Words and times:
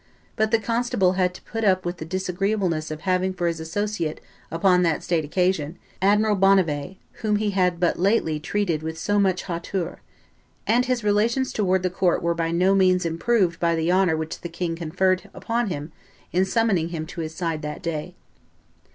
but 0.35 0.49
the 0.49 0.57
constable 0.57 1.11
had 1.13 1.31
to 1.31 1.43
put 1.43 1.63
up 1.63 1.85
with 1.85 1.97
the 1.97 2.05
disagreeableness 2.05 2.89
of 2.89 3.01
having 3.01 3.31
for 3.35 3.45
his 3.45 3.59
associate 3.59 4.19
upon 4.49 4.81
that 4.81 5.03
state 5.03 5.23
occasion 5.23 5.77
Admiral 6.01 6.35
Bonnivet, 6.35 6.97
whom 7.21 7.35
he 7.35 7.51
had 7.51 7.79
but 7.79 7.99
lately 7.99 8.39
treated 8.39 8.81
with 8.81 8.97
so 8.97 9.19
much 9.19 9.43
hauteur, 9.43 9.99
and 10.65 10.85
his 10.87 11.03
relations 11.03 11.53
towards 11.53 11.83
the 11.83 11.91
court 11.91 12.23
were 12.23 12.33
by 12.33 12.49
no 12.49 12.73
means 12.73 13.05
improved 13.05 13.59
by 13.59 13.75
the 13.75 13.91
honor 13.91 14.17
which 14.17 14.41
the 14.41 14.49
king 14.49 14.75
conferred 14.75 15.29
upon 15.35 15.67
him 15.67 15.91
in 16.31 16.45
summoning 16.45 16.89
him 16.89 17.05
to 17.05 17.21
his 17.21 17.35
side 17.35 17.61
that 17.61 17.83
day. 17.83 18.15